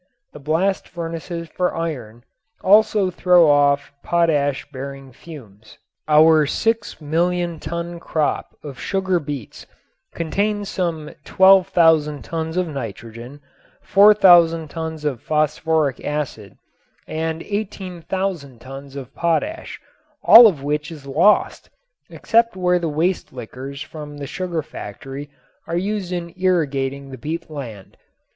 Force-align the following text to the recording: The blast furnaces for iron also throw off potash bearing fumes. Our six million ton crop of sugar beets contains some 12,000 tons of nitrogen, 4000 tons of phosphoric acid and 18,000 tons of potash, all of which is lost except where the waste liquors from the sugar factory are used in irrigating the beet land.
The 0.33 0.39
blast 0.39 0.87
furnaces 0.89 1.47
for 1.47 1.75
iron 1.77 2.23
also 2.63 3.11
throw 3.11 3.47
off 3.47 3.93
potash 4.01 4.65
bearing 4.71 5.11
fumes. 5.11 5.77
Our 6.07 6.47
six 6.47 6.99
million 6.99 7.59
ton 7.59 7.99
crop 7.99 8.57
of 8.63 8.79
sugar 8.79 9.19
beets 9.19 9.67
contains 10.15 10.69
some 10.69 11.11
12,000 11.23 12.23
tons 12.23 12.57
of 12.57 12.67
nitrogen, 12.67 13.41
4000 13.83 14.69
tons 14.69 15.05
of 15.05 15.21
phosphoric 15.21 16.03
acid 16.03 16.57
and 17.07 17.43
18,000 17.43 18.59
tons 18.59 18.95
of 18.95 19.13
potash, 19.13 19.79
all 20.23 20.47
of 20.47 20.63
which 20.63 20.91
is 20.91 21.05
lost 21.05 21.69
except 22.09 22.55
where 22.55 22.79
the 22.79 22.89
waste 22.89 23.31
liquors 23.31 23.83
from 23.83 24.17
the 24.17 24.25
sugar 24.25 24.63
factory 24.63 25.29
are 25.67 25.77
used 25.77 26.11
in 26.11 26.33
irrigating 26.37 27.11
the 27.11 27.19
beet 27.19 27.51
land. 27.51 27.97